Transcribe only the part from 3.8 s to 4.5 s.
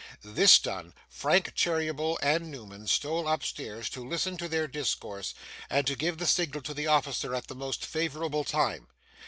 to listen to